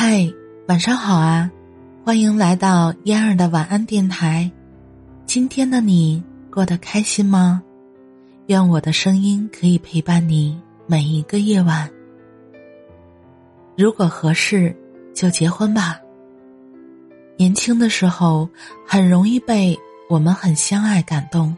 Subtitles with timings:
[0.00, 0.32] 嗨，
[0.68, 1.50] 晚上好啊！
[2.04, 4.48] 欢迎来到嫣儿的晚安电台。
[5.26, 7.60] 今天的你过得开心吗？
[8.46, 10.56] 愿我的声音可以陪伴你
[10.86, 11.90] 每一个夜晚。
[13.76, 14.72] 如果合适，
[15.12, 15.98] 就结婚吧。
[17.36, 18.48] 年轻的时候
[18.86, 19.76] 很容易被
[20.08, 21.52] 我们很相爱感动，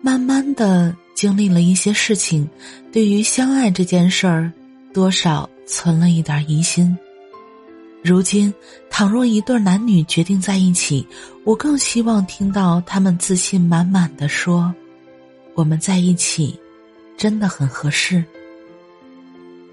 [0.00, 2.48] 慢慢的经历了一些事情，
[2.92, 4.52] 对于相爱这件事儿，
[4.94, 6.96] 多少存了一点疑心。
[8.02, 8.52] 如今，
[8.88, 11.06] 倘若一对男女决定在一起，
[11.44, 14.72] 我更希望听到他们自信满满的说
[15.54, 16.58] ：“我们在一起，
[17.16, 18.24] 真的很合适。”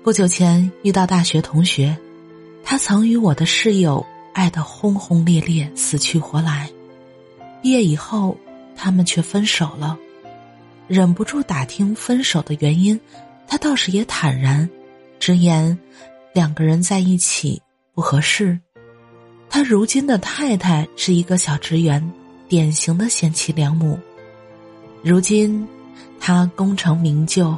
[0.04, 1.96] 不久前遇到大学同学，
[2.64, 6.70] 他曾与我的室友爱得轰轰烈烈、死去活来，
[7.62, 8.36] 毕业以后
[8.76, 9.98] 他们却分手了。
[10.88, 13.00] 忍不住打听分手的原因，
[13.48, 14.70] 他倒是也坦然，
[15.20, 15.78] 直言
[16.34, 17.62] 两个人在一起。
[17.96, 18.60] 不合适。
[19.50, 22.12] 他如今的太太是一个小职员，
[22.50, 23.98] 典型的贤妻良母。
[25.02, 25.66] 如今，
[26.20, 27.58] 他功成名就，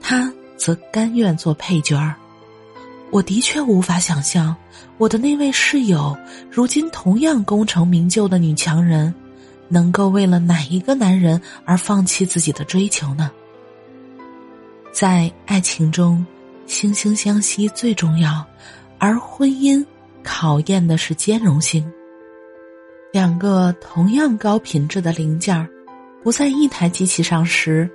[0.00, 2.14] 他则甘愿做配角儿。
[3.12, 4.54] 我的确无法想象，
[4.98, 6.18] 我的那位室友，
[6.50, 9.14] 如今同样功成名就的女强人，
[9.68, 13.30] 能够为了哪一个男人而放弃自己的追求呢？
[14.90, 16.26] 在爱情中，
[16.66, 18.44] 惺惺相惜最重要。
[19.06, 19.86] 而婚姻
[20.24, 21.88] 考验的是兼容性。
[23.12, 25.68] 两个同样高品质的零件儿，
[26.24, 27.88] 不在一台机器上时，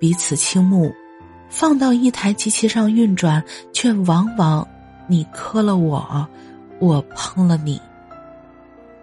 [0.00, 0.90] 彼此倾慕；
[1.48, 3.40] 放到一台机器上运转，
[3.72, 4.66] 却往往
[5.06, 6.26] 你磕了我，
[6.80, 7.80] 我碰了你。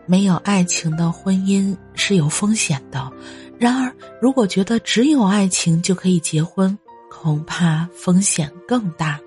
[0.05, 3.09] 没有爱情的婚姻是有风险的。
[3.57, 3.89] 然而，
[4.21, 6.77] 如果觉得只有爱情就可以结婚，
[7.09, 9.17] 恐怕风险更大。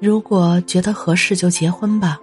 [0.00, 2.18] 如果觉得合适就结婚吧，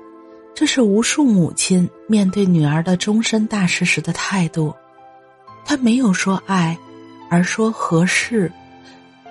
[0.56, 4.74] 这是无数母亲面对女儿的终身大事时的态度。
[5.64, 6.76] 他没有说爱，
[7.30, 8.52] 而说合适，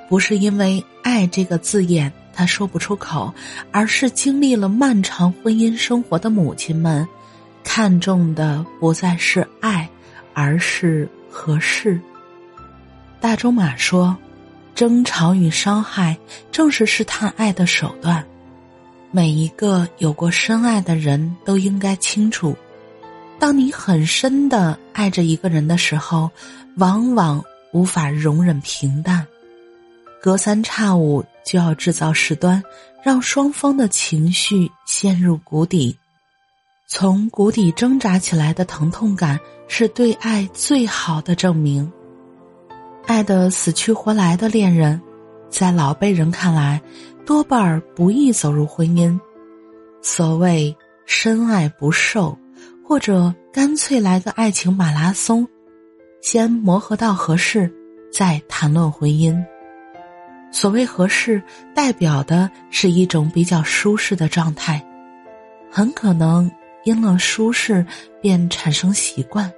[0.08, 3.34] 不是因为“爱”这个字眼他说不出口，
[3.72, 7.04] 而是经历了漫长婚姻生活的母亲们，
[7.64, 9.88] 看重的不再是爱，
[10.34, 12.00] 而是合适。
[13.18, 14.16] 大仲马说
[14.72, 16.16] ：“争吵与伤害
[16.52, 18.24] 正是试探爱的手段。”
[19.10, 22.54] 每一个有过深爱的人都应该清楚，
[23.38, 26.30] 当你很深的爱着一个人的时候，
[26.76, 29.26] 往往无法容忍平淡，
[30.20, 32.62] 隔三差五就要制造事端，
[33.02, 35.96] 让双方的情绪陷入谷底。
[36.86, 41.90] 从谷底挣扎起来的疼痛感，是对爱最好的证明。
[43.06, 45.00] 爱的死去活来的恋人，
[45.48, 46.80] 在老辈人看来。
[47.26, 49.18] 多半儿不易走入婚姻。
[50.00, 50.74] 所谓
[51.06, 52.38] 深爱不寿，
[52.84, 55.44] 或者干脆来个爱情马拉松，
[56.22, 57.68] 先磨合到合适，
[58.12, 59.44] 再谈论婚姻。
[60.52, 61.42] 所谓合适，
[61.74, 64.80] 代表的是一种比较舒适的状态。
[65.68, 66.48] 很可能
[66.84, 67.84] 因了舒适，
[68.22, 69.50] 便产生习惯；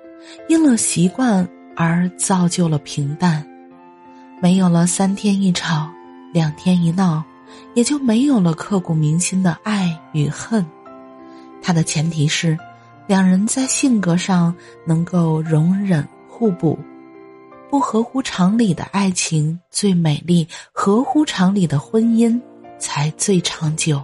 [0.49, 3.47] 因了习惯而造就了平淡。
[4.41, 5.91] 没有了三天一吵，
[6.33, 7.25] 两天一闹。
[7.75, 10.65] 也就没有了刻骨铭心的爱与恨，
[11.63, 12.59] 它的前提是，
[13.07, 14.55] 两人在性格上
[14.87, 16.79] 能够容忍互补，
[17.71, 22.39] 不合乎常理的爱情最美丽，合乎常理的婚姻
[22.79, 24.03] 才最长久。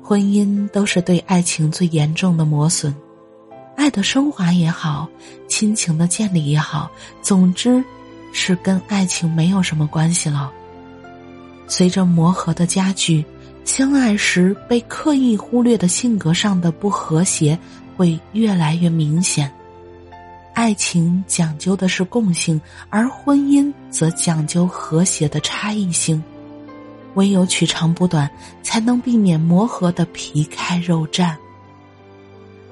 [0.00, 2.94] 婚姻都是对爱情最严重的磨损，
[3.76, 5.08] 爱的升华也好，
[5.48, 6.88] 亲情的建立也好，
[7.22, 7.82] 总之，
[8.34, 10.52] 是跟爱情没有什么关系了。
[11.66, 13.24] 随着磨合的加剧，
[13.64, 17.58] 相爱时被刻意忽略的性格上的不和谐
[17.96, 19.50] 会越来越明显。
[20.52, 26.22] 爱情讲究的是共性，而婚姻则讲究和谐的差异性。
[27.14, 28.28] 唯有取长补短，
[28.62, 31.34] 才能避免磨合的皮开肉绽。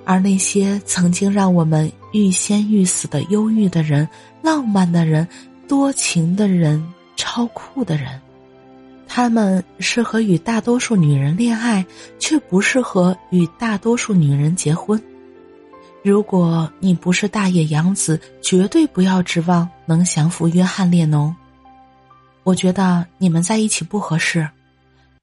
[0.05, 4.09] 而那些曾经让我们欲仙欲死的忧郁的人、
[4.43, 5.26] 浪漫的人、
[5.73, 6.87] 多情的人、
[7.17, 8.21] 超酷的人。
[9.07, 11.83] 他们适合与大多数女人恋爱，
[12.19, 15.03] 却不适合与大多数女人结婚。
[16.03, 21.35] 如果你不是大野洋子，绝对不要指望能降服约翰列侬。
[22.43, 24.47] 我觉得你们在一起不合适。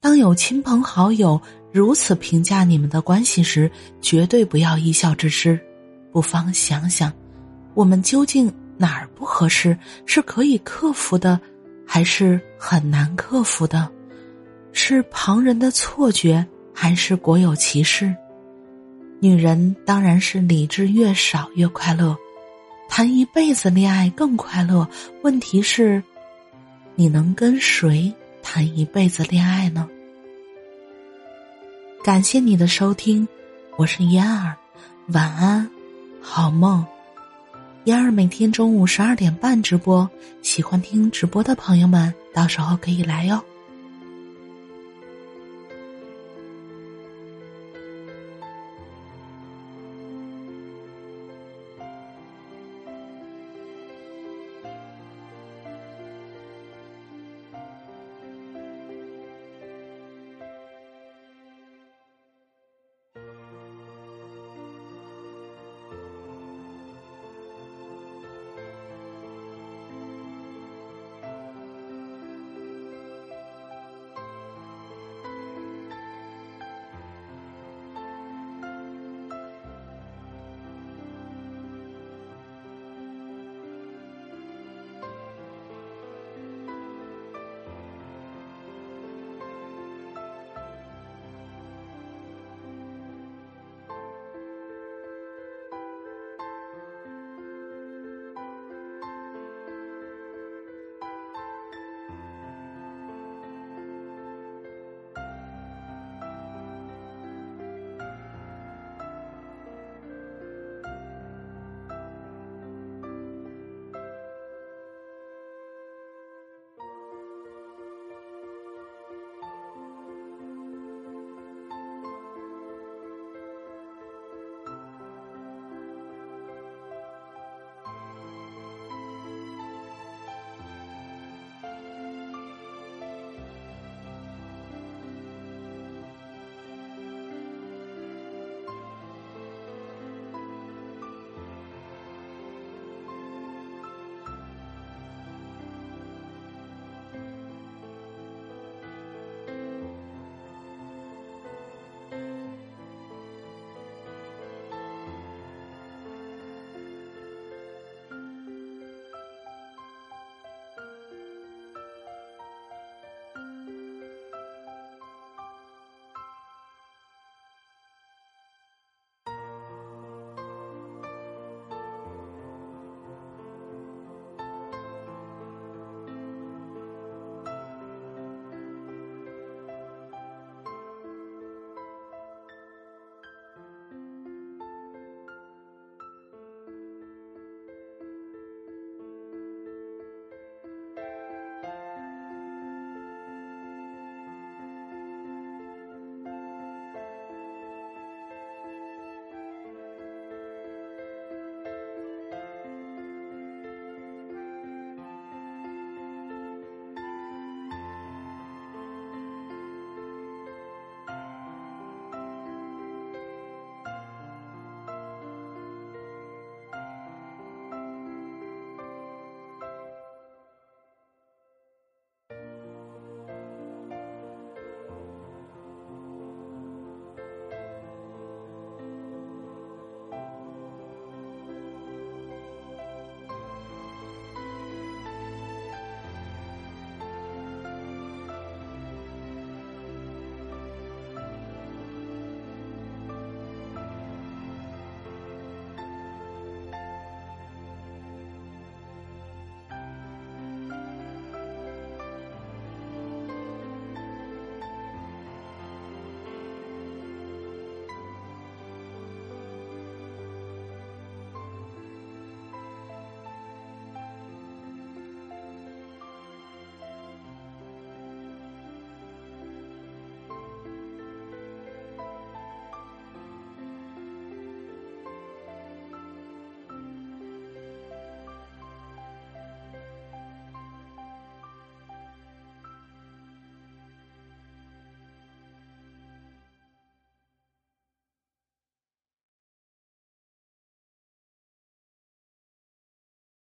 [0.00, 3.70] 当有亲朋好友如此评价你们的关系时，
[4.02, 5.60] 绝对不要一笑置之，
[6.10, 7.12] 不妨想想，
[7.74, 11.38] 我们究竟哪儿不合适，是可以克服的。
[11.92, 13.90] 还是很难克服的，
[14.72, 18.14] 是旁人的错觉，还是国有其事？
[19.18, 22.16] 女人当然是理智越少越快乐，
[22.88, 24.88] 谈一辈子恋爱更快乐。
[25.22, 26.00] 问题是，
[26.94, 29.88] 你能跟谁谈一辈子恋爱呢？
[32.04, 33.26] 感谢你的收听，
[33.76, 34.56] 我是嫣儿，
[35.08, 35.68] 晚安，
[36.22, 36.86] 好梦。
[37.84, 40.08] 燕儿每天中午十二点半直播，
[40.42, 43.42] 喜欢听直播的朋友们，到时候可以来哟。